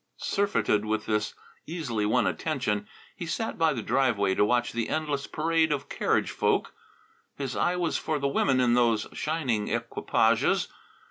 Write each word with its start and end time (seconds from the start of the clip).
Surfeited 0.17 0.83
with 0.83 1.05
this 1.05 1.35
easily 1.67 2.07
won 2.07 2.25
attention, 2.25 2.87
he 3.15 3.27
sat 3.27 3.59
by 3.59 3.71
the 3.71 3.83
driveway 3.83 4.33
to 4.33 4.43
watch 4.43 4.71
the 4.71 4.89
endless 4.89 5.27
parade 5.27 5.71
of 5.71 5.89
carriage 5.89 6.31
folk. 6.31 6.73
His 7.37 7.55
eye 7.55 7.75
was 7.75 7.99
for 7.99 8.17
the 8.17 8.27
women 8.27 8.59
in 8.59 8.73
those 8.73 9.05
shining 9.13 9.67
equipages. 9.67 10.69